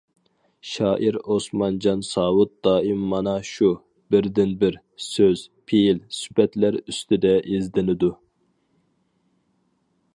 شائىر 0.67 1.17
ئوسمانجان 1.33 1.99
ساۋۇت 2.11 2.51
دائىم 2.67 3.03
مانا 3.11 3.35
شۇ 3.49 3.69
«بىردىنبىر» 4.15 4.79
سۆز، 5.09 5.43
پېئىل، 5.73 6.01
سۈپەتلەر 6.21 6.79
ئۈستىدە 6.83 7.35
ئىزدىنىدۇ. 7.43 8.11